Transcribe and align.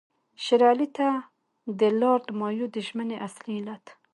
شېر 0.43 0.61
علي 0.71 0.87
ته 0.97 1.07
د 1.79 1.81
لارډ 2.01 2.25
مایو 2.39 2.67
د 2.75 2.75
ژمنې 2.87 3.17
اصلي 3.27 3.53
علت. 3.59 3.85